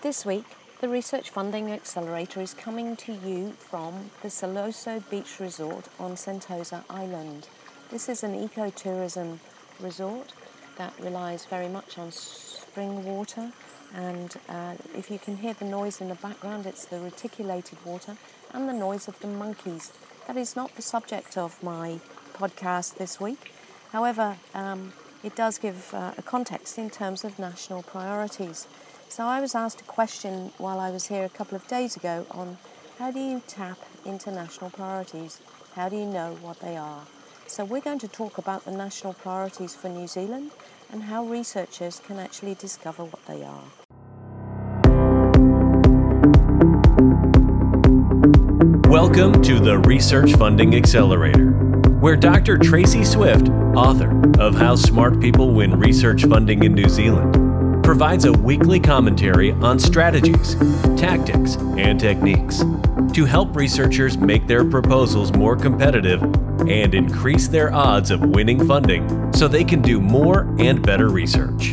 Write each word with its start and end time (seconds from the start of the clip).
This 0.00 0.24
week, 0.24 0.44
the 0.80 0.88
Research 0.88 1.28
Funding 1.28 1.72
Accelerator 1.72 2.40
is 2.40 2.54
coming 2.54 2.94
to 2.98 3.12
you 3.12 3.54
from 3.58 4.10
the 4.22 4.28
Siloso 4.28 5.02
Beach 5.10 5.40
Resort 5.40 5.86
on 5.98 6.12
Sentosa 6.12 6.84
Island. 6.88 7.48
This 7.90 8.08
is 8.08 8.22
an 8.22 8.48
ecotourism 8.48 9.40
resort 9.80 10.34
that 10.76 10.94
relies 11.00 11.46
very 11.46 11.66
much 11.66 11.98
on 11.98 12.12
spring 12.12 13.04
water, 13.04 13.50
and 13.92 14.36
uh, 14.48 14.74
if 14.94 15.10
you 15.10 15.18
can 15.18 15.38
hear 15.38 15.54
the 15.54 15.64
noise 15.64 16.00
in 16.00 16.10
the 16.10 16.14
background, 16.14 16.64
it's 16.64 16.84
the 16.84 17.00
reticulated 17.00 17.84
water 17.84 18.16
and 18.54 18.68
the 18.68 18.72
noise 18.72 19.08
of 19.08 19.18
the 19.18 19.26
monkeys. 19.26 19.92
That 20.28 20.36
is 20.36 20.54
not 20.54 20.76
the 20.76 20.82
subject 20.82 21.36
of 21.36 21.60
my 21.60 21.98
podcast 22.34 22.98
this 22.98 23.20
week. 23.20 23.52
However, 23.90 24.36
um, 24.54 24.92
it 25.24 25.34
does 25.34 25.58
give 25.58 25.92
uh, 25.92 26.12
a 26.16 26.22
context 26.22 26.78
in 26.78 26.88
terms 26.88 27.24
of 27.24 27.40
national 27.40 27.82
priorities. 27.82 28.68
So 29.10 29.24
I 29.24 29.40
was 29.40 29.54
asked 29.54 29.80
a 29.80 29.84
question 29.84 30.52
while 30.58 30.78
I 30.78 30.90
was 30.90 31.06
here 31.06 31.24
a 31.24 31.30
couple 31.30 31.56
of 31.56 31.66
days 31.66 31.96
ago 31.96 32.26
on 32.30 32.58
how 32.98 33.10
do 33.10 33.18
you 33.18 33.42
tap 33.48 33.78
international 34.04 34.68
priorities? 34.68 35.40
How 35.74 35.88
do 35.88 35.96
you 35.96 36.04
know 36.04 36.36
what 36.42 36.60
they 36.60 36.76
are? 36.76 37.00
So 37.46 37.64
we're 37.64 37.80
going 37.80 38.00
to 38.00 38.08
talk 38.08 38.36
about 38.36 38.66
the 38.66 38.70
national 38.70 39.14
priorities 39.14 39.74
for 39.74 39.88
New 39.88 40.06
Zealand 40.08 40.50
and 40.92 41.04
how 41.04 41.24
researchers 41.24 42.00
can 42.00 42.18
actually 42.18 42.54
discover 42.54 43.02
what 43.02 43.24
they 43.24 43.42
are. 43.42 43.64
Welcome 48.90 49.40
to 49.42 49.58
the 49.58 49.78
Research 49.86 50.34
Funding 50.34 50.74
Accelerator, 50.74 51.52
where 52.00 52.16
Dr. 52.16 52.58
Tracy 52.58 53.04
Swift, 53.04 53.48
author 53.74 54.20
of 54.38 54.54
How 54.54 54.76
Smart 54.76 55.18
People 55.18 55.54
Win 55.54 55.80
Research 55.80 56.26
Funding 56.26 56.62
in 56.62 56.74
New 56.74 56.90
Zealand, 56.90 57.47
provides 57.88 58.26
a 58.26 58.32
weekly 58.32 58.78
commentary 58.78 59.52
on 59.62 59.78
strategies, 59.78 60.56
tactics, 61.00 61.56
and 61.78 61.98
techniques 61.98 62.58
to 63.14 63.24
help 63.24 63.56
researchers 63.56 64.18
make 64.18 64.46
their 64.46 64.62
proposals 64.62 65.32
more 65.32 65.56
competitive 65.56 66.22
and 66.68 66.94
increase 66.94 67.48
their 67.48 67.72
odds 67.72 68.10
of 68.10 68.20
winning 68.20 68.68
funding 68.68 69.32
so 69.32 69.48
they 69.48 69.64
can 69.64 69.80
do 69.80 70.02
more 70.02 70.54
and 70.58 70.82
better 70.82 71.08
research. 71.08 71.72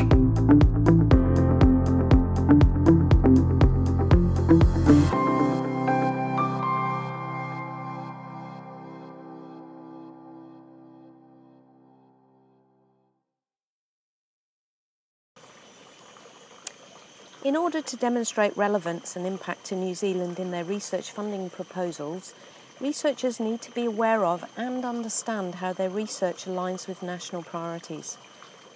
In 17.46 17.56
order 17.56 17.80
to 17.80 17.96
demonstrate 17.96 18.58
relevance 18.58 19.16
and 19.16 19.24
impact 19.24 19.66
to 19.66 19.76
New 19.76 19.94
Zealand 19.94 20.40
in 20.40 20.50
their 20.50 20.64
research 20.64 21.12
funding 21.12 21.52
proposals, 21.52 22.34
researchers 22.82 23.40
need 23.40 23.62
to 23.62 23.72
be 23.72 23.86
aware 23.86 24.26
of 24.26 24.44
and 24.58 24.84
understand 24.84 25.54
how 25.54 25.72
their 25.72 25.92
research 25.92 26.46
aligns 26.46 26.88
with 26.88 27.04
national 27.04 27.44
priorities. 27.44 28.18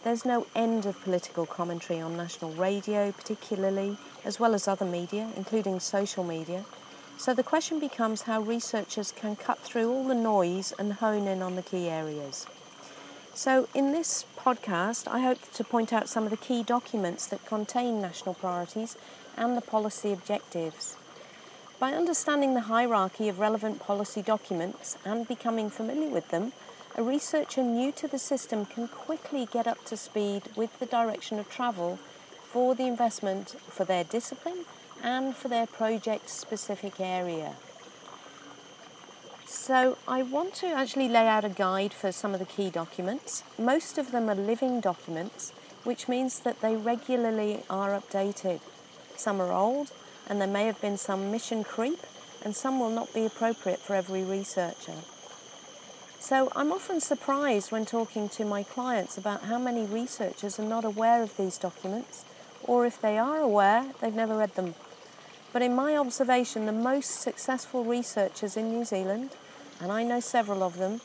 There's 0.04 0.24
no 0.24 0.46
end 0.56 0.86
of 0.86 1.02
political 1.02 1.48
commentary 1.48 2.00
on 2.00 2.16
national 2.16 2.52
radio, 2.52 3.12
particularly, 3.12 3.98
as 4.24 4.40
well 4.40 4.54
as 4.54 4.68
other 4.68 4.86
media, 4.86 5.32
including 5.36 5.80
social 5.80 6.24
media. 6.24 6.64
So 7.18 7.34
the 7.34 7.42
question 7.42 7.80
becomes 7.80 8.22
how 8.22 8.40
researchers 8.40 9.12
can 9.12 9.36
cut 9.36 9.58
through 9.62 9.92
all 9.92 10.08
the 10.08 10.14
noise 10.14 10.76
and 10.78 10.94
hone 10.94 11.28
in 11.28 11.42
on 11.42 11.56
the 11.56 11.64
key 11.64 11.90
areas. 11.90 12.46
So, 13.34 13.68
in 13.74 13.94
this 13.94 14.26
podcast, 14.44 15.08
I 15.08 15.20
hope 15.20 15.52
to 15.52 15.64
point 15.64 15.92
out 15.92 16.08
some 16.08 16.24
of 16.24 16.30
the 16.30 16.38
key 16.38 16.64
documents 16.64 17.28
that 17.28 17.46
contain 17.46 18.02
national 18.02 18.36
priorities 18.36 18.96
and 19.36 19.58
the 19.58 19.62
policy 19.62 20.14
objectives. 20.14 20.96
By 21.80 21.92
understanding 21.92 22.54
the 22.54 22.62
hierarchy 22.62 23.28
of 23.28 23.40
relevant 23.40 23.80
policy 23.80 24.22
documents 24.22 24.98
and 25.04 25.28
becoming 25.28 25.70
familiar 25.70 26.10
with 26.10 26.30
them, 26.30 26.54
a 26.96 27.04
researcher 27.04 27.64
new 27.64 27.92
to 27.94 28.08
the 28.08 28.20
system 28.20 28.66
can 28.66 28.88
quickly 28.88 29.46
get 29.46 29.68
up 29.68 29.84
to 29.86 29.98
speed 29.98 30.44
with 30.56 30.80
the 30.80 30.86
direction 30.86 31.38
of 31.38 31.50
travel 31.50 32.00
for 32.44 32.76
the 32.76 32.88
investment 32.88 33.56
for 33.68 33.84
their 33.86 34.04
discipline 34.04 34.66
and 35.04 35.36
for 35.36 35.50
their 35.50 35.68
project 35.68 36.30
specific 36.30 37.00
area. 37.00 37.56
So 39.52 39.98
I 40.08 40.22
want 40.22 40.54
to 40.56 40.68
actually 40.68 41.10
lay 41.10 41.28
out 41.28 41.44
a 41.44 41.50
guide 41.50 41.92
for 41.92 42.12
some 42.12 42.36
of 42.36 42.40
the 42.40 42.46
key 42.46 42.70
documents. 42.70 43.44
Most 43.58 43.98
of 43.98 44.12
them 44.12 44.30
are 44.30 44.36
living 44.36 44.80
documents, 44.80 45.54
which 45.84 46.08
means 46.08 46.42
that 46.42 46.62
they 46.62 46.76
regularly 46.76 47.64
are 47.68 48.00
updated. 48.00 48.60
Some 49.16 49.42
are 49.42 49.52
old, 49.52 49.92
and 50.28 50.40
there 50.40 50.48
may 50.48 50.68
have 50.68 50.80
been 50.80 50.98
some 50.98 51.32
mission 51.32 51.64
creep, 51.64 51.98
and 52.46 52.56
some 52.56 52.80
will 52.80 52.92
not 52.92 53.12
be 53.12 53.26
appropriate 53.26 53.80
for 53.80 53.96
every 53.96 54.24
researcher. 54.24 55.02
So 56.20 56.52
I'm 56.56 56.72
often 56.72 57.02
surprised 57.02 57.72
when 57.72 57.88
talking 57.88 58.30
to 58.30 58.46
my 58.46 58.62
clients 58.62 59.18
about 59.18 59.46
how 59.46 59.58
many 59.58 59.84
researchers 59.84 60.60
are 60.60 60.64
not 60.64 60.86
aware 60.86 61.24
of 61.24 61.36
these 61.38 61.58
documents, 61.58 62.24
or 62.62 62.86
if 62.86 63.02
they 63.02 63.18
are 63.18 63.40
aware, 63.40 63.94
they've 64.00 64.14
never 64.14 64.38
read 64.38 64.54
them. 64.54 64.76
But 65.52 65.62
in 65.62 65.76
my 65.76 65.98
observation, 65.98 66.66
the 66.66 66.72
most 66.72 67.22
successful 67.22 67.84
researchers 67.84 68.56
in 68.56 68.72
New 68.72 68.86
Zealand, 68.86 69.32
and 69.82 69.92
I 69.92 70.04
know 70.04 70.20
several 70.20 70.62
of 70.62 70.78
them, 70.78 71.02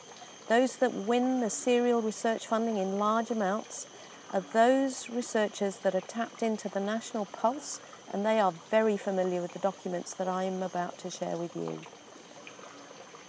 those 0.47 0.75
that 0.77 0.93
win 0.93 1.39
the 1.41 1.49
serial 1.49 2.01
research 2.01 2.45
funding 2.45 2.77
in 2.77 2.99
large 2.99 3.31
amounts, 3.31 3.87
are 4.33 4.41
those 4.41 5.09
researchers 5.09 5.77
that 5.77 5.95
are 5.95 6.01
tapped 6.01 6.43
into 6.43 6.69
the 6.69 6.79
national 6.79 7.25
pulse 7.25 7.79
and 8.13 8.25
they 8.25 8.39
are 8.39 8.53
very 8.69 8.97
familiar 8.97 9.41
with 9.41 9.53
the 9.53 9.59
documents 9.59 10.13
that 10.13 10.27
I'm 10.27 10.61
about 10.61 10.97
to 10.99 11.09
share 11.09 11.37
with 11.37 11.55
you. 11.55 11.81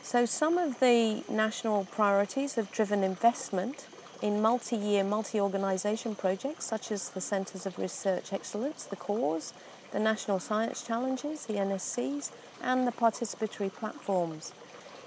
So, 0.02 0.26
some 0.26 0.58
of 0.58 0.80
the 0.80 1.24
national 1.28 1.86
priorities 1.86 2.54
have 2.54 2.70
driven 2.70 3.02
investment 3.02 3.88
in 4.22 4.40
multi 4.40 4.76
year, 4.76 5.04
multi 5.04 5.40
organisation 5.40 6.14
projects 6.14 6.64
such 6.64 6.90
as 6.90 7.10
the 7.10 7.20
Centres 7.20 7.66
of 7.66 7.78
Research 7.78 8.32
Excellence, 8.32 8.84
the 8.84 8.96
CORES, 8.96 9.52
the 9.92 10.00
National 10.00 10.38
Science 10.38 10.82
Challenges, 10.82 11.46
the 11.46 11.54
NSCs, 11.54 12.30
and 12.62 12.86
the 12.86 12.92
participatory 12.92 13.72
platforms. 13.72 14.52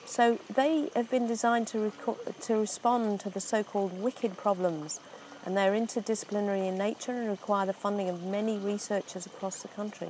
So 0.05 0.39
they 0.53 0.89
have 0.95 1.09
been 1.11 1.27
designed 1.27 1.67
to, 1.67 1.79
rec- 1.79 2.39
to 2.41 2.55
respond 2.55 3.19
to 3.21 3.29
the 3.29 3.39
so 3.39 3.63
called 3.63 4.01
wicked 4.01 4.37
problems, 4.37 4.99
and 5.45 5.55
they're 5.55 5.73
interdisciplinary 5.73 6.67
in 6.67 6.77
nature 6.77 7.11
and 7.11 7.29
require 7.29 7.65
the 7.65 7.73
funding 7.73 8.09
of 8.09 8.23
many 8.23 8.57
researchers 8.57 9.25
across 9.25 9.61
the 9.61 9.67
country. 9.67 10.09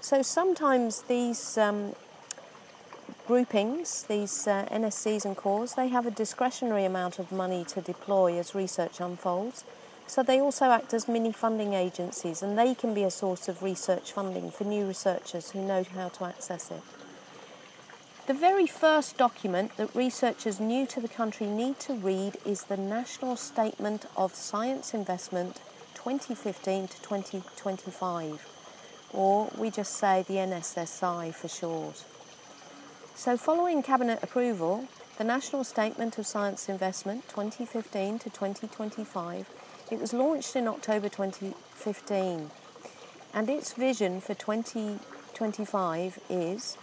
So 0.00 0.22
sometimes 0.22 1.02
these 1.02 1.58
um, 1.58 1.94
groupings, 3.26 4.04
these 4.04 4.46
uh, 4.46 4.66
NSCs 4.70 5.24
and 5.24 5.36
CORES, 5.36 5.74
they 5.74 5.88
have 5.88 6.06
a 6.06 6.10
discretionary 6.12 6.84
amount 6.84 7.18
of 7.18 7.32
money 7.32 7.64
to 7.64 7.80
deploy 7.80 8.38
as 8.38 8.54
research 8.54 9.00
unfolds. 9.00 9.64
So 10.06 10.22
they 10.22 10.40
also 10.40 10.66
act 10.66 10.94
as 10.94 11.08
mini 11.08 11.32
funding 11.32 11.74
agencies 11.74 12.40
and 12.40 12.56
they 12.56 12.74
can 12.74 12.94
be 12.94 13.02
a 13.02 13.10
source 13.10 13.48
of 13.48 13.62
research 13.62 14.12
funding 14.12 14.52
for 14.52 14.62
new 14.62 14.86
researchers 14.86 15.50
who 15.50 15.60
know 15.60 15.84
how 15.94 16.08
to 16.10 16.24
access 16.24 16.70
it. 16.70 16.82
The 18.28 18.34
very 18.34 18.66
first 18.66 19.16
document 19.16 19.76
that 19.76 19.94
researchers 19.94 20.60
new 20.60 20.86
to 20.86 21.00
the 21.00 21.08
country 21.08 21.48
need 21.48 21.80
to 21.80 21.94
read 21.94 22.38
is 22.44 22.64
the 22.64 22.76
National 22.76 23.34
Statement 23.36 24.06
of 24.16 24.34
Science 24.34 24.94
Investment 24.94 25.60
2015 25.94 26.88
to 26.88 27.02
2025, 27.02 28.48
or 29.12 29.50
we 29.56 29.70
just 29.70 29.96
say 29.96 30.24
the 30.26 30.34
NSSI 30.34 31.34
for 31.34 31.48
short. 31.48 32.04
So, 33.18 33.38
following 33.38 33.82
Cabinet 33.82 34.22
approval, 34.22 34.88
the 35.16 35.24
National 35.24 35.64
Statement 35.64 36.18
of 36.18 36.26
Science 36.26 36.68
Investment 36.68 37.26
2015 37.30 38.18
to 38.18 38.28
2025 38.28 39.48
it 39.90 39.98
was 39.98 40.12
launched 40.12 40.54
in 40.54 40.68
October 40.68 41.08
2015, 41.08 42.50
and 43.32 43.48
its 43.48 43.72
vision 43.72 44.20
for 44.20 44.34
2025 44.34 46.18
is 46.28 46.76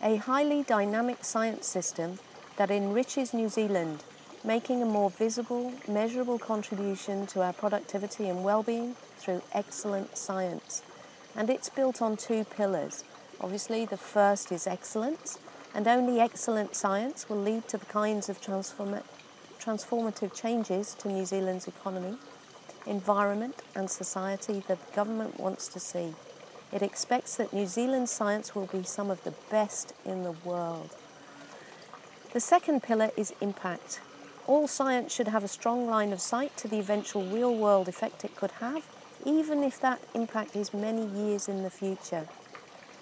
a 0.00 0.14
highly 0.14 0.62
dynamic 0.62 1.24
science 1.24 1.66
system 1.66 2.20
that 2.56 2.70
enriches 2.70 3.34
New 3.34 3.48
Zealand, 3.48 4.04
making 4.44 4.80
a 4.80 4.86
more 4.86 5.10
visible, 5.10 5.72
measurable 5.88 6.38
contribution 6.38 7.26
to 7.26 7.42
our 7.42 7.52
productivity 7.52 8.28
and 8.28 8.44
well-being 8.44 8.94
through 9.18 9.42
excellent 9.52 10.16
science. 10.16 10.82
And 11.34 11.50
it's 11.50 11.68
built 11.68 12.00
on 12.00 12.16
two 12.16 12.44
pillars. 12.44 13.02
Obviously, 13.40 13.84
the 13.84 13.96
first 13.96 14.52
is 14.52 14.68
excellence, 14.68 15.40
and 15.74 15.88
only 15.88 16.20
excellent 16.20 16.74
science 16.74 17.28
will 17.28 17.40
lead 17.40 17.66
to 17.68 17.76
the 17.76 17.86
kinds 17.86 18.28
of 18.28 18.40
transform- 18.40 19.02
transformative 19.60 20.32
changes 20.34 20.94
to 20.94 21.08
New 21.08 21.24
Zealand's 21.24 21.66
economy 21.68 22.16
environment, 22.86 23.62
and 23.74 23.90
society 23.90 24.62
that 24.68 24.86
the 24.86 24.94
government 24.94 25.38
wants 25.38 25.68
to 25.68 25.80
see. 25.80 26.14
It 26.72 26.82
expects 26.82 27.36
that 27.36 27.52
New 27.52 27.66
Zealand 27.66 28.08
science 28.08 28.54
will 28.54 28.66
be 28.66 28.82
some 28.82 29.10
of 29.10 29.22
the 29.24 29.34
best 29.50 29.94
in 30.04 30.24
the 30.24 30.32
world. 30.32 30.90
The 32.32 32.40
second 32.40 32.82
pillar 32.82 33.10
is 33.16 33.32
impact. 33.40 34.00
All 34.46 34.66
science 34.66 35.14
should 35.14 35.28
have 35.28 35.44
a 35.44 35.48
strong 35.48 35.86
line 35.86 36.12
of 36.12 36.20
sight 36.20 36.56
to 36.58 36.68
the 36.68 36.78
eventual 36.78 37.24
real 37.24 37.54
world 37.54 37.88
effect 37.88 38.24
it 38.24 38.36
could 38.36 38.50
have 38.52 38.84
even 39.26 39.62
if 39.62 39.80
that 39.80 39.98
impact 40.12 40.54
is 40.54 40.74
many 40.74 41.06
years 41.06 41.48
in 41.48 41.62
the 41.62 41.70
future. 41.70 42.28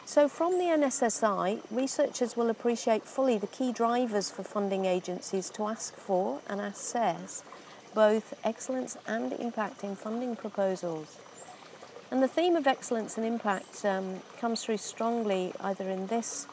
So, 0.05 0.29
from 0.29 0.59
the 0.59 0.65
NSSI, 0.65 1.63
researchers 1.71 2.37
will 2.37 2.51
appreciate 2.51 3.05
fully 3.05 3.39
the 3.39 3.47
key 3.47 3.73
drivers 3.73 4.31
for 4.31 4.43
funding 4.43 4.85
agencies 4.85 5.49
to 5.51 5.67
ask 5.67 5.97
for 5.97 6.41
and 6.49 6.61
assess 6.61 7.45
both 7.95 8.35
excellence 8.45 8.97
and 9.07 9.33
impact 9.35 9.85
in 9.85 9.95
funding 9.95 10.35
proposals. 10.35 11.19
And 12.11 12.23
the 12.23 12.29
theme 12.29 12.57
of 12.57 12.67
excellence 12.67 13.17
and 13.17 13.25
impact 13.25 13.85
um, 13.85 14.21
comes 14.39 14.65
through 14.65 14.79
strongly 14.79 15.53
either 15.61 15.89
in 15.89 16.09
this 16.09 16.47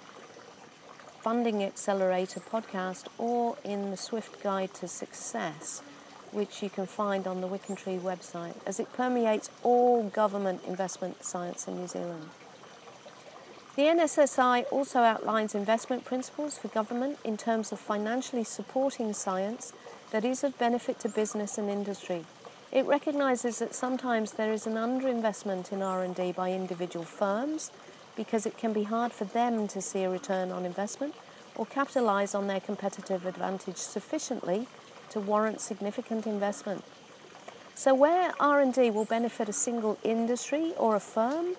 Funding 1.22 1.64
Accelerator 1.64 2.40
podcast 2.40 3.08
or 3.18 3.58
in 3.66 3.92
the 3.92 3.98
Swift 3.98 4.42
Guide 4.42 4.74
to 4.76 4.88
Success, 4.88 5.82
which 6.32 6.64
you 6.64 6.70
can 6.70 6.86
find 6.86 7.28
on 7.28 7.42
the 7.42 7.48
WickenTree 7.48 8.00
website, 8.00 8.56
as 8.66 8.80
it 8.80 8.94
permeates 8.94 9.50
all 9.64 10.04
government 10.04 10.62
investment 10.66 11.26
science 11.26 11.68
in 11.68 11.78
New 11.78 11.88
Zealand. 11.88 12.30
The 13.76 13.84
NSSI 13.84 14.66
also 14.72 15.00
outlines 15.00 15.56
investment 15.56 16.04
principles 16.04 16.58
for 16.58 16.68
government 16.70 17.20
in 17.24 17.38
terms 17.38 17.72
of 17.72 17.80
financially 17.80 18.44
supporting 18.44 19.14
science 19.14 19.74
that 20.12 20.26
is 20.26 20.44
of 20.44 20.58
benefit 20.58 21.00
to 21.00 21.10
business 21.10 21.58
and 21.58 21.70
industry. 21.70 22.26
It 22.72 22.86
recognises 22.86 23.60
that 23.60 23.74
sometimes 23.74 24.34
there 24.34 24.52
is 24.52 24.68
an 24.68 24.74
underinvestment 24.74 25.72
in 25.72 25.82
R&D 25.82 26.34
by 26.34 26.52
individual 26.52 27.06
firms 27.06 27.72
because 28.16 28.46
it 28.46 28.58
can 28.58 28.74
be 28.74 28.84
hard 28.84 29.12
for 29.12 29.26
them 29.26 29.68
to 29.70 29.82
see 29.82 30.04
a 30.04 30.10
return 30.10 30.52
on 30.52 30.66
investment 30.66 31.16
or 31.56 31.66
capitalise 31.66 32.36
on 32.36 32.48
their 32.48 32.60
competitive 32.60 33.26
advantage 33.26 33.78
sufficiently 33.78 34.68
to 35.10 35.20
warrant 35.20 35.62
significant 35.62 36.28
investment. 36.28 36.84
So 37.76 37.94
where 37.94 38.34
R&D 38.40 38.92
will 38.92 39.06
benefit 39.06 39.48
a 39.48 39.54
single 39.54 39.98
industry 40.04 40.74
or 40.78 40.96
a 40.96 41.00
firm, 41.00 41.56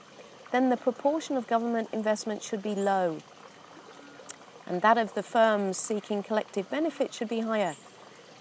then 0.53 0.71
the 0.71 0.77
proportion 0.77 1.37
of 1.37 1.47
government 1.47 1.89
investment 1.93 2.43
should 2.43 2.63
be 2.63 2.75
low. 2.75 3.19
And 4.67 4.83
that 4.83 4.99
of 4.99 5.15
the 5.15 5.23
firms 5.23 5.77
seeking 5.77 6.23
collective 6.23 6.71
benefit 6.71 7.13
should 7.15 7.29
be 7.29 7.41
higher. 7.41 7.77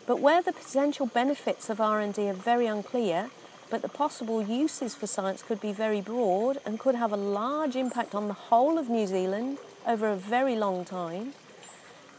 But 0.06 0.20
where 0.20 0.42
the 0.42 0.54
potential 0.54 1.06
benefits 1.06 1.70
of 1.70 1.80
R&D 1.80 2.30
are 2.30 2.34
very 2.34 2.68
unclear, 2.68 3.30
but 3.70 3.82
the 3.82 3.90
possible 3.90 4.42
uses 4.42 4.96
for 4.96 5.08
science 5.08 5.44
could 5.44 5.62
be 5.62 5.72
very 5.72 6.02
broad 6.02 6.60
and 6.66 6.80
could 6.80 6.96
have 6.96 7.12
a 7.12 7.18
large 7.18 7.76
impact 7.76 8.16
on 8.16 8.28
the 8.28 8.34
whole 8.34 8.78
of 8.78 8.90
New 8.90 9.06
Zealand 9.06 9.60
over 9.86 10.08
a 10.08 10.16
very 10.16 10.56
long 10.56 10.86
time, 10.86 11.34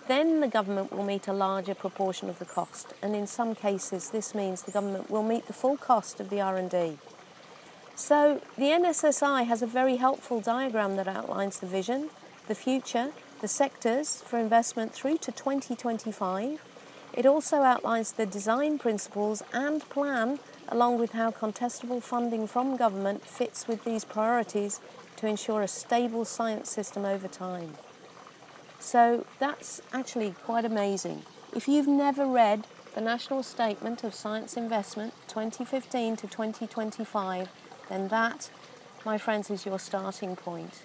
then 0.06 0.40
the 0.40 0.48
government 0.48 0.92
will 0.92 1.04
meet 1.04 1.28
a 1.28 1.32
larger 1.32 1.74
proportion 1.74 2.28
of 2.28 2.38
the 2.38 2.44
cost, 2.44 2.94
and 3.02 3.14
in 3.14 3.26
some 3.26 3.54
cases 3.54 4.10
this 4.10 4.34
means 4.34 4.62
the 4.62 4.72
government 4.72 5.10
will 5.10 5.22
meet 5.22 5.46
the 5.46 5.52
full 5.52 5.76
cost 5.76 6.20
of 6.20 6.30
the 6.30 6.40
R&D. 6.40 6.98
So 8.00 8.40
the 8.56 8.64
NSSI 8.64 9.46
has 9.46 9.60
a 9.60 9.66
very 9.66 9.96
helpful 9.96 10.40
diagram 10.40 10.96
that 10.96 11.06
outlines 11.06 11.60
the 11.60 11.66
vision, 11.66 12.08
the 12.48 12.54
future, 12.54 13.12
the 13.42 13.46
sectors 13.46 14.22
for 14.22 14.38
investment 14.38 14.94
through 14.94 15.18
to 15.18 15.30
2025 15.30 16.60
it 17.12 17.26
also 17.26 17.62
outlines 17.62 18.12
the 18.12 18.26
design 18.26 18.78
principles 18.78 19.42
and 19.52 19.80
plan, 19.88 20.38
along 20.68 20.98
with 20.98 21.12
how 21.12 21.32
contestable 21.32 22.02
funding 22.02 22.46
from 22.46 22.76
government 22.76 23.26
fits 23.26 23.66
with 23.66 23.84
these 23.84 24.04
priorities 24.04 24.80
to 25.16 25.26
ensure 25.26 25.62
a 25.62 25.68
stable 25.68 26.24
science 26.24 26.70
system 26.70 27.04
over 27.04 27.26
time. 27.26 27.74
So 28.78 29.26
that's 29.40 29.82
actually 29.92 30.34
quite 30.44 30.64
amazing. 30.64 31.22
If 31.54 31.66
you've 31.66 31.88
never 31.88 32.26
read 32.26 32.66
the 32.94 33.00
National 33.00 33.42
Statement 33.42 34.04
of 34.04 34.14
Science 34.14 34.56
Investment 34.56 35.12
2015 35.26 36.16
to 36.16 36.26
2025, 36.28 37.48
then 37.90 38.08
that, 38.08 38.48
my 39.04 39.18
friends, 39.18 39.50
is 39.50 39.66
your 39.66 39.78
starting 39.78 40.36
point. 40.36 40.82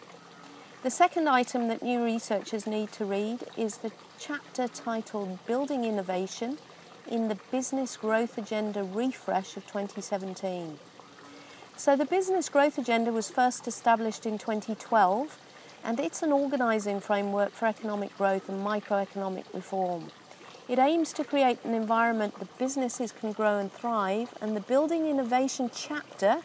The 0.83 0.89
second 0.89 1.29
item 1.29 1.69
that 1.69 1.81
new 1.81 2.03
researchers 2.03 2.67
need 2.67 2.91
to 2.93 3.05
read 3.05 3.45
is 3.55 3.77
the 3.77 3.91
chapter 4.19 4.67
titled 4.67 5.39
Building 5.45 5.85
Innovation 5.85 6.57
in 7.07 7.29
the 7.29 7.37
Business 7.51 7.95
Growth 7.95 8.37
Agenda 8.37 8.83
Refresh 8.83 9.55
of 9.55 9.65
2017. 9.67 10.77
So, 11.77 11.95
the 11.95 12.05
Business 12.05 12.49
Growth 12.49 12.77
Agenda 12.77 13.11
was 13.11 13.29
first 13.29 13.67
established 13.67 14.25
in 14.25 14.37
2012 14.37 15.37
and 15.83 15.99
it's 15.99 16.23
an 16.23 16.31
organising 16.31 16.99
framework 16.99 17.51
for 17.51 17.67
economic 17.67 18.17
growth 18.17 18.49
and 18.49 18.65
microeconomic 18.65 19.45
reform. 19.53 20.09
It 20.67 20.79
aims 20.79 21.13
to 21.13 21.23
create 21.23 21.63
an 21.63 21.75
environment 21.75 22.39
that 22.39 22.57
businesses 22.57 23.11
can 23.11 23.33
grow 23.33 23.59
and 23.59 23.71
thrive, 23.71 24.33
and 24.41 24.55
the 24.55 24.61
Building 24.61 25.05
Innovation 25.05 25.69
chapter 25.71 26.41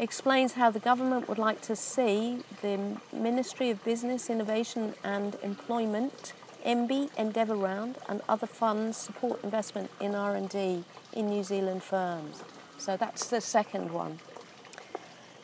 explains 0.00 0.54
how 0.54 0.70
the 0.70 0.80
government 0.80 1.28
would 1.28 1.38
like 1.38 1.60
to 1.60 1.76
see 1.76 2.38
the 2.62 2.96
Ministry 3.12 3.68
of 3.68 3.84
Business, 3.84 4.30
Innovation 4.30 4.94
and 5.04 5.36
Employment, 5.42 6.32
MBIE 6.64 7.10
Endeavour 7.18 7.54
Round 7.54 7.96
and 8.08 8.22
other 8.26 8.46
funds 8.46 8.96
support 8.96 9.44
investment 9.44 9.90
in 10.00 10.14
R&D 10.14 10.84
in 11.12 11.28
New 11.28 11.42
Zealand 11.42 11.82
firms. 11.82 12.42
So 12.78 12.96
that's 12.96 13.28
the 13.28 13.42
second 13.42 13.92
one. 13.92 14.18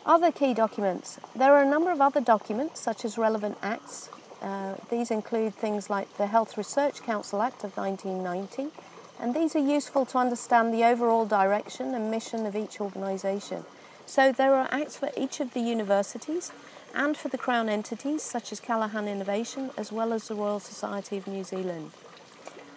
Other 0.06 0.32
key 0.32 0.54
documents. 0.54 1.20
There 1.34 1.52
are 1.52 1.62
a 1.62 1.68
number 1.68 1.92
of 1.92 2.00
other 2.00 2.20
documents 2.20 2.80
such 2.80 3.04
as 3.04 3.18
relevant 3.18 3.58
acts. 3.60 4.08
Uh, 4.40 4.74
these 4.90 5.10
include 5.10 5.54
things 5.54 5.90
like 5.90 6.16
the 6.16 6.28
Health 6.28 6.56
Research 6.56 7.02
Council 7.02 7.42
Act 7.42 7.62
of 7.62 7.76
1990 7.76 8.70
and 9.18 9.34
these 9.34 9.56
are 9.56 9.60
useful 9.60 10.04
to 10.06 10.18
understand 10.18 10.72
the 10.72 10.84
overall 10.84 11.26
direction 11.26 11.94
and 11.94 12.10
mission 12.10 12.46
of 12.46 12.54
each 12.54 12.80
organisation. 12.80 13.64
So 14.06 14.30
there 14.30 14.54
are 14.54 14.68
acts 14.70 14.96
for 14.96 15.10
each 15.16 15.40
of 15.40 15.52
the 15.52 15.60
universities 15.60 16.52
and 16.94 17.16
for 17.16 17.28
the 17.28 17.36
Crown 17.36 17.68
entities 17.68 18.22
such 18.22 18.52
as 18.52 18.60
Callaghan 18.60 19.08
Innovation 19.08 19.70
as 19.76 19.90
well 19.90 20.12
as 20.12 20.28
the 20.28 20.36
Royal 20.36 20.60
Society 20.60 21.16
of 21.16 21.26
New 21.26 21.42
Zealand. 21.42 21.90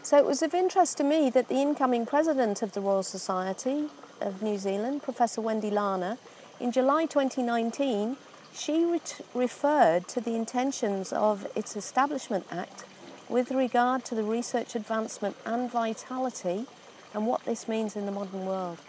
So 0.01 0.17
it 0.17 0.25
was 0.25 0.41
of 0.41 0.55
interest 0.55 0.97
to 0.97 1.03
me 1.03 1.29
that 1.29 1.47
the 1.47 1.61
incoming 1.61 2.07
president 2.07 2.63
of 2.63 2.71
the 2.71 2.81
Royal 2.81 3.03
Society 3.03 3.89
of 4.19 4.41
New 4.41 4.57
Zealand, 4.57 5.03
Professor 5.03 5.39
Wendy 5.39 5.69
Larner, 5.69 6.17
in 6.59 6.71
July 6.71 7.05
2019, 7.05 8.17
she 8.51 8.83
re- 8.83 8.99
referred 9.35 10.07
to 10.07 10.19
the 10.19 10.35
intentions 10.35 11.13
of 11.13 11.45
its 11.55 11.75
Establishment 11.75 12.47
Act 12.51 12.85
with 13.29 13.51
regard 13.51 14.03
to 14.05 14.15
the 14.15 14.23
research 14.23 14.75
advancement 14.75 15.35
and 15.45 15.71
vitality 15.71 16.65
and 17.13 17.27
what 17.27 17.45
this 17.45 17.67
means 17.67 17.95
in 17.95 18.07
the 18.07 18.11
modern 18.11 18.47
world 18.47 18.79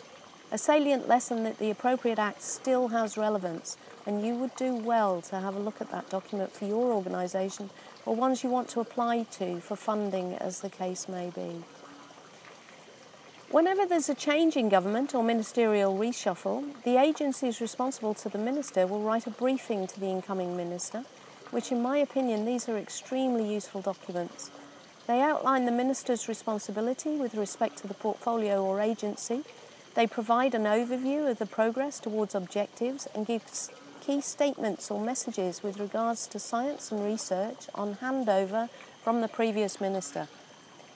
a 0.52 0.58
salient 0.58 1.06
lesson 1.06 1.44
that 1.44 1.58
the 1.58 1.70
appropriate 1.70 2.18
act 2.18 2.42
still 2.42 2.88
has 2.88 3.16
relevance, 3.16 3.76
and 4.04 4.24
you 4.24 4.34
would 4.34 4.54
do 4.56 4.74
well 4.74 5.22
to 5.22 5.38
have 5.38 5.54
a 5.54 5.60
look 5.60 5.80
at 5.80 5.90
that 5.92 6.10
document 6.10 6.52
for 6.52 6.64
your 6.64 6.92
organisation 6.92 7.70
or 8.04 8.16
ones 8.16 8.42
you 8.42 8.50
want 8.50 8.68
to 8.68 8.80
apply 8.80 9.22
to 9.24 9.60
for 9.60 9.76
funding, 9.76 10.34
as 10.34 10.60
the 10.60 10.70
case 10.70 11.08
may 11.08 11.30
be. 11.30 11.62
Whenever 13.50 13.84
there's 13.84 14.08
a 14.08 14.14
change 14.14 14.56
in 14.56 14.68
government 14.68 15.14
or 15.14 15.22
ministerial 15.22 15.96
reshuffle, 15.96 16.64
the 16.84 16.96
agencies 16.96 17.60
responsible 17.60 18.14
to 18.14 18.28
the 18.28 18.38
minister 18.38 18.86
will 18.86 19.02
write 19.02 19.26
a 19.26 19.30
briefing 19.30 19.86
to 19.86 20.00
the 20.00 20.06
incoming 20.06 20.56
minister, 20.56 21.04
which, 21.50 21.72
in 21.72 21.82
my 21.82 21.98
opinion, 21.98 22.44
these 22.44 22.68
are 22.68 22.78
extremely 22.78 23.52
useful 23.52 23.80
documents. 23.80 24.50
They 25.06 25.20
outline 25.20 25.66
the 25.66 25.72
minister's 25.72 26.28
responsibility 26.28 27.16
with 27.16 27.34
respect 27.34 27.78
to 27.78 27.88
the 27.88 27.94
portfolio 27.94 28.64
or 28.64 28.80
agency 28.80 29.42
they 29.94 30.06
provide 30.06 30.54
an 30.54 30.64
overview 30.64 31.30
of 31.30 31.38
the 31.38 31.46
progress 31.46 31.98
towards 31.98 32.34
objectives 32.34 33.08
and 33.14 33.26
give 33.26 33.42
key 34.00 34.20
statements 34.20 34.90
or 34.90 35.00
messages 35.00 35.62
with 35.62 35.78
regards 35.78 36.26
to 36.28 36.38
science 36.38 36.90
and 36.90 37.04
research 37.04 37.66
on 37.74 37.96
handover 37.96 38.68
from 39.02 39.20
the 39.20 39.28
previous 39.28 39.80
minister. 39.80 40.28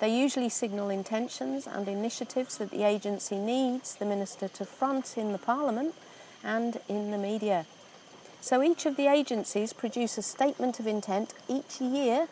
They 0.00 0.20
usually 0.20 0.48
signal 0.48 0.90
intentions 0.90 1.66
and 1.66 1.88
initiatives 1.88 2.58
that 2.58 2.70
the 2.70 2.82
agency 2.82 3.36
needs 3.36 3.94
the 3.94 4.04
minister 4.04 4.48
to 4.48 4.64
front 4.64 5.16
in 5.16 5.32
the 5.32 5.38
parliament 5.38 5.94
and 6.42 6.80
in 6.88 7.10
the 7.10 7.18
media. 7.18 7.66
So 8.40 8.62
each 8.62 8.84
of 8.84 8.96
the 8.96 9.06
agencies 9.06 9.72
produce 9.72 10.18
a 10.18 10.22
statement 10.22 10.78
of 10.78 10.86
intent 10.86 11.32
each 11.48 11.80
year 11.80 12.28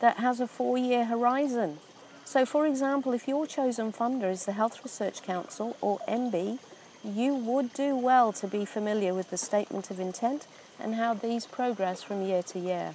that 0.00 0.18
has 0.18 0.40
a 0.40 0.46
four 0.46 0.78
year 0.78 1.04
horizon. 1.04 1.78
So, 2.24 2.46
for 2.46 2.66
example, 2.66 3.12
if 3.12 3.28
your 3.28 3.46
chosen 3.46 3.92
funder 3.92 4.30
is 4.30 4.44
the 4.44 4.52
Health 4.52 4.82
Research 4.82 5.22
Council 5.22 5.76
or 5.80 5.98
MB, 6.08 6.58
you 7.04 7.34
would 7.34 7.72
do 7.74 7.96
well 7.96 8.32
to 8.34 8.46
be 8.46 8.64
familiar 8.64 9.12
with 9.12 9.30
the 9.30 9.36
statement 9.36 9.90
of 9.90 9.98
intent 9.98 10.46
and 10.78 10.94
how 10.94 11.14
these 11.14 11.46
progress 11.46 12.02
from 12.02 12.22
year 12.22 12.42
to 12.44 12.58
year. 12.58 12.94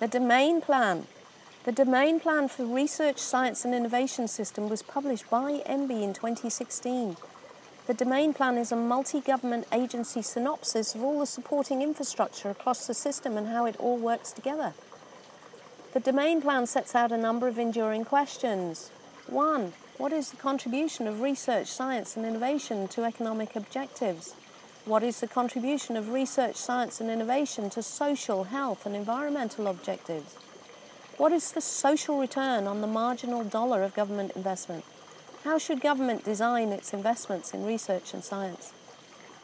The 0.00 0.08
domain 0.08 0.60
plan. 0.60 1.06
The 1.64 1.72
domain 1.72 2.20
plan 2.20 2.48
for 2.48 2.64
Research, 2.64 3.18
Science 3.18 3.64
and 3.64 3.74
Innovation 3.74 4.26
System 4.28 4.68
was 4.68 4.82
published 4.82 5.28
by 5.28 5.62
MB 5.66 5.90
in 5.90 6.14
2016. 6.14 7.16
The 7.86 7.94
domain 7.94 8.34
plan 8.34 8.58
is 8.58 8.70
a 8.70 8.76
multi 8.76 9.20
government 9.20 9.66
agency 9.72 10.22
synopsis 10.22 10.94
of 10.94 11.02
all 11.02 11.20
the 11.20 11.26
supporting 11.26 11.82
infrastructure 11.82 12.50
across 12.50 12.86
the 12.86 12.94
system 12.94 13.36
and 13.36 13.48
how 13.48 13.64
it 13.64 13.76
all 13.78 13.96
works 13.96 14.32
together. 14.32 14.74
The 15.94 16.00
domain 16.00 16.42
plan 16.42 16.66
sets 16.66 16.94
out 16.94 17.12
a 17.12 17.16
number 17.16 17.48
of 17.48 17.58
enduring 17.58 18.04
questions. 18.04 18.90
One, 19.26 19.72
What 19.98 20.12
is 20.12 20.30
the 20.30 20.36
contribution 20.36 21.08
of 21.08 21.20
research, 21.20 21.66
science, 21.66 22.16
and 22.16 22.24
innovation 22.24 22.86
to 22.88 23.02
economic 23.02 23.56
objectives? 23.56 24.32
What 24.84 25.02
is 25.02 25.18
the 25.18 25.26
contribution 25.26 25.96
of 25.96 26.12
research, 26.12 26.54
science, 26.54 27.00
and 27.00 27.10
innovation 27.10 27.68
to 27.70 27.82
social, 27.82 28.44
health, 28.44 28.86
and 28.86 28.94
environmental 28.94 29.66
objectives? 29.66 30.36
What 31.16 31.32
is 31.32 31.50
the 31.50 31.60
social 31.60 32.20
return 32.20 32.68
on 32.68 32.80
the 32.80 32.86
marginal 32.86 33.42
dollar 33.42 33.82
of 33.82 33.96
government 33.96 34.32
investment? 34.36 34.84
How 35.42 35.58
should 35.58 35.80
government 35.80 36.24
design 36.24 36.68
its 36.68 36.94
investments 36.94 37.52
in 37.52 37.66
research 37.66 38.14
and 38.14 38.22
science? 38.22 38.72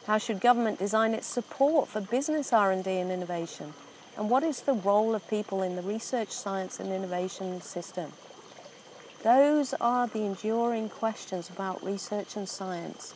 How 0.07 0.17
should 0.17 0.39
government 0.39 0.79
design 0.79 1.13
its 1.13 1.27
support 1.27 1.89
for 1.89 1.99
business 1.99 2.53
R&D 2.53 2.89
and 2.89 3.11
innovation? 3.11 3.73
And 4.17 4.29
what 4.29 4.43
is 4.43 4.61
the 4.61 4.73
role 4.73 5.13
of 5.13 5.27
people 5.27 5.61
in 5.61 5.75
the 5.75 5.81
research, 5.81 6.29
science, 6.29 6.79
and 6.79 6.91
innovation 6.91 7.61
system? 7.61 8.13
Those 9.23 9.73
are 9.81 10.07
the 10.07 10.23
enduring 10.23 10.89
questions 10.89 11.49
about 11.49 11.83
research 11.83 12.35
and 12.37 12.47
science 12.47 13.13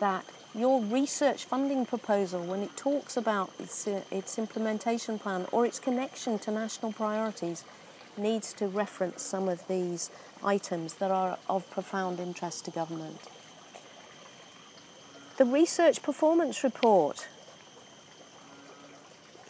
that 0.00 0.24
your 0.54 0.80
research 0.82 1.44
funding 1.44 1.84
proposal, 1.84 2.42
when 2.42 2.62
it 2.62 2.76
talks 2.76 3.16
about 3.16 3.50
its, 3.58 3.86
uh, 3.86 4.02
its 4.10 4.38
implementation 4.38 5.18
plan 5.18 5.46
or 5.52 5.66
its 5.66 5.78
connection 5.78 6.38
to 6.40 6.50
national 6.50 6.92
priorities, 6.92 7.64
needs 8.16 8.52
to 8.54 8.66
reference 8.66 9.22
some 9.22 9.48
of 9.48 9.66
these 9.68 10.10
items 10.44 10.94
that 10.94 11.10
are 11.10 11.38
of 11.48 11.68
profound 11.70 12.20
interest 12.20 12.64
to 12.64 12.70
government. 12.70 13.18
The 15.36 15.44
Research 15.44 16.02
Performance 16.02 16.62
Report 16.62 17.26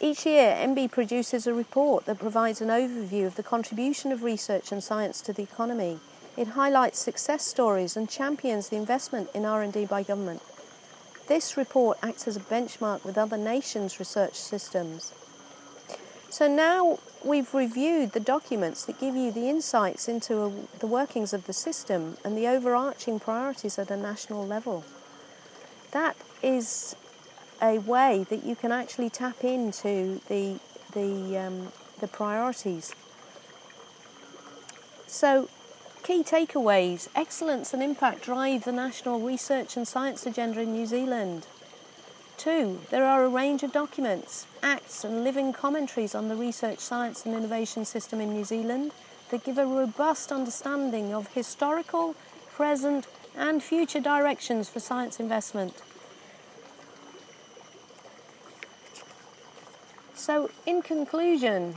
each 0.05 0.25
year, 0.25 0.55
MB 0.59 0.91
produces 0.91 1.47
a 1.47 1.53
report 1.53 2.05
that 2.05 2.19
provides 2.19 2.61
an 2.61 2.69
overview 2.69 3.25
of 3.25 3.35
the 3.35 3.43
contribution 3.43 4.11
of 4.11 4.21
research 4.21 4.71
and 4.71 4.83
science 4.83 5.19
to 5.21 5.33
the 5.33 5.41
economy. 5.41 5.99
It 6.37 6.49
highlights 6.49 6.99
success 6.99 7.43
stories 7.43 7.97
and 7.97 8.07
champions 8.07 8.69
the 8.69 8.75
investment 8.75 9.29
in 9.33 9.45
R&D 9.45 9.85
by 9.85 10.03
government. 10.03 10.43
This 11.27 11.57
report 11.57 11.97
acts 12.03 12.27
as 12.27 12.37
a 12.37 12.39
benchmark 12.41 13.03
with 13.03 13.17
other 13.17 13.37
nations' 13.37 13.99
research 13.99 14.35
systems. 14.35 15.11
So 16.29 16.47
now 16.47 16.99
we've 17.23 17.51
reviewed 17.51 18.11
the 18.11 18.19
documents 18.19 18.85
that 18.85 18.99
give 18.99 19.15
you 19.15 19.31
the 19.31 19.49
insights 19.49 20.07
into 20.07 20.43
a, 20.43 20.51
the 20.77 20.87
workings 20.87 21.33
of 21.33 21.47
the 21.47 21.53
system 21.53 22.17
and 22.23 22.37
the 22.37 22.47
overarching 22.47 23.19
priorities 23.19 23.79
at 23.79 23.89
a 23.89 23.97
national 23.97 24.45
level. 24.45 24.85
That 25.91 26.15
is 26.43 26.95
a 27.61 27.79
way 27.79 28.25
that 28.29 28.43
you 28.43 28.55
can 28.55 28.71
actually 28.71 29.09
tap 29.09 29.43
into 29.43 30.21
the 30.27 30.59
the 30.93 31.37
um, 31.37 31.67
the 31.99 32.07
priorities. 32.07 32.93
So, 35.07 35.49
key 36.03 36.23
takeaways: 36.23 37.07
excellence 37.15 37.73
and 37.73 37.81
impact 37.81 38.23
drive 38.23 38.65
the 38.65 38.71
national 38.71 39.19
research 39.19 39.77
and 39.77 39.87
science 39.87 40.25
agenda 40.25 40.61
in 40.61 40.73
New 40.73 40.85
Zealand. 40.85 41.47
Two, 42.37 42.81
there 42.91 43.05
are 43.05 43.23
a 43.23 43.29
range 43.29 43.63
of 43.63 43.71
documents, 43.71 44.45
acts, 44.61 45.05
and 45.05 45.23
living 45.23 45.53
commentaries 45.53 46.13
on 46.13 46.27
the 46.27 46.35
research, 46.35 46.79
science, 46.79 47.25
and 47.25 47.33
innovation 47.33 47.85
system 47.85 48.19
in 48.19 48.33
New 48.33 48.43
Zealand 48.43 48.91
that 49.29 49.45
give 49.45 49.57
a 49.57 49.65
robust 49.65 50.31
understanding 50.31 51.13
of 51.13 51.27
historical, 51.33 52.13
present, 52.53 53.07
and 53.37 53.63
future 53.63 53.99
directions 53.99 54.69
for 54.69 54.79
science 54.79 55.19
investment. 55.19 55.81
So, 60.25 60.49
in 60.65 60.81
conclusion, 60.81 61.75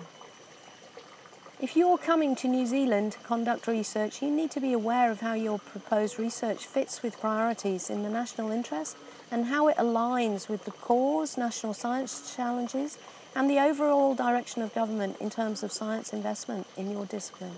if 1.61 1.76
you're 1.76 1.99
coming 1.99 2.35
to 2.37 2.49
New 2.49 2.64
Zealand 2.64 3.12
to 3.12 3.19
conduct 3.19 3.67
research, 3.67 4.23
you 4.23 4.31
need 4.31 4.50
to 4.52 4.59
be 4.59 4.73
aware 4.73 5.11
of 5.11 5.21
how 5.21 5.35
your 5.35 5.59
proposed 5.59 6.19
research 6.19 6.64
fits 6.64 7.02
with 7.02 7.21
priorities 7.21 7.90
in 7.90 8.05
the 8.05 8.09
national 8.09 8.50
interest 8.50 8.97
and 9.31 9.49
how 9.49 9.69
it 9.69 9.76
aligns 9.76 10.49
with 10.49 10.64
the 10.64 10.71
CORES, 10.71 11.37
national 11.37 11.75
science 11.75 12.35
challenges, 12.35 12.97
and 13.37 13.50
the 13.50 13.59
overall 13.59 14.14
direction 14.14 14.62
of 14.62 14.75
government 14.75 15.19
in 15.21 15.28
terms 15.28 15.62
of 15.62 15.71
science 15.71 16.14
investment 16.14 16.67
in 16.75 16.90
your 16.90 17.05
discipline. 17.05 17.57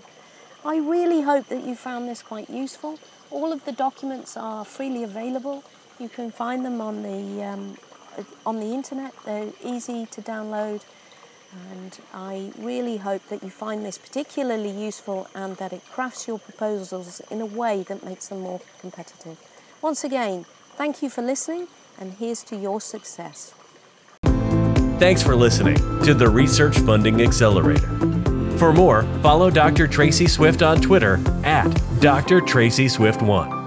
I 0.65 0.75
really 0.75 1.21
hope 1.21 1.47
that 1.47 1.63
you 1.63 1.73
found 1.73 2.09
this 2.09 2.21
quite 2.21 2.49
useful. 2.49 2.99
All 3.29 3.53
of 3.53 3.63
the 3.63 3.71
documents 3.71 4.35
are 4.35 4.65
freely 4.65 5.03
available. 5.03 5.63
You 6.01 6.09
can 6.09 6.31
find 6.31 6.65
them 6.65 6.81
on 6.81 7.01
the 7.01 7.43
um, 7.43 7.77
Uh, 8.17 8.23
on 8.45 8.59
the 8.59 8.73
internet. 8.73 9.13
They're 9.25 9.49
easy 9.63 10.05
to 10.07 10.21
download, 10.21 10.81
and 11.71 11.99
I 12.13 12.51
really 12.57 12.97
hope 12.97 13.25
that 13.29 13.43
you 13.43 13.49
find 13.49 13.85
this 13.85 13.97
particularly 13.97 14.71
useful 14.71 15.27
and 15.33 15.55
that 15.57 15.71
it 15.71 15.81
crafts 15.91 16.27
your 16.27 16.39
proposals 16.39 17.21
in 17.31 17.41
a 17.41 17.45
way 17.45 17.83
that 17.83 18.03
makes 18.03 18.27
them 18.27 18.41
more 18.41 18.61
competitive. 18.79 19.37
Once 19.81 20.03
again, 20.03 20.45
thank 20.75 21.01
you 21.01 21.09
for 21.09 21.21
listening, 21.21 21.67
and 21.99 22.13
here's 22.13 22.43
to 22.43 22.55
your 22.55 22.81
success. 22.81 23.53
Thanks 24.99 25.23
for 25.23 25.35
listening 25.35 25.77
to 26.03 26.13
the 26.13 26.29
Research 26.29 26.77
Funding 26.79 27.21
Accelerator. 27.21 27.89
For 28.57 28.73
more, 28.73 29.03
follow 29.23 29.49
Dr. 29.49 29.87
Tracy 29.87 30.27
Swift 30.27 30.61
on 30.61 30.81
Twitter 30.81 31.19
at 31.43 31.69
Dr. 31.99 32.41
Tracy 32.41 32.87
Swift 32.87 33.21
1 33.21 33.60